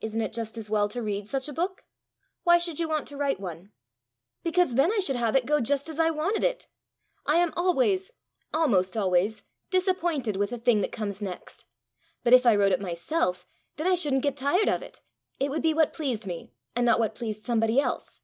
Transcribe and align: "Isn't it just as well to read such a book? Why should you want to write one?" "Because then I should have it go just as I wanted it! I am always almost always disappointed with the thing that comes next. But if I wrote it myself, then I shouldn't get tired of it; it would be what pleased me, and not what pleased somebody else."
"Isn't 0.00 0.20
it 0.20 0.32
just 0.32 0.56
as 0.56 0.70
well 0.70 0.88
to 0.88 1.02
read 1.02 1.26
such 1.26 1.48
a 1.48 1.52
book? 1.52 1.82
Why 2.44 2.58
should 2.58 2.78
you 2.78 2.88
want 2.88 3.08
to 3.08 3.16
write 3.16 3.40
one?" 3.40 3.72
"Because 4.44 4.76
then 4.76 4.92
I 4.92 5.00
should 5.00 5.16
have 5.16 5.34
it 5.34 5.46
go 5.46 5.58
just 5.60 5.88
as 5.88 5.98
I 5.98 6.10
wanted 6.10 6.44
it! 6.44 6.68
I 7.26 7.38
am 7.38 7.52
always 7.56 8.12
almost 8.54 8.96
always 8.96 9.42
disappointed 9.68 10.36
with 10.36 10.50
the 10.50 10.58
thing 10.58 10.80
that 10.82 10.92
comes 10.92 11.20
next. 11.20 11.64
But 12.22 12.34
if 12.34 12.46
I 12.46 12.54
wrote 12.54 12.70
it 12.70 12.80
myself, 12.80 13.46
then 13.74 13.88
I 13.88 13.96
shouldn't 13.96 14.22
get 14.22 14.36
tired 14.36 14.68
of 14.68 14.80
it; 14.80 15.00
it 15.40 15.50
would 15.50 15.62
be 15.62 15.74
what 15.74 15.92
pleased 15.92 16.24
me, 16.24 16.52
and 16.76 16.86
not 16.86 17.00
what 17.00 17.16
pleased 17.16 17.44
somebody 17.44 17.80
else." 17.80 18.20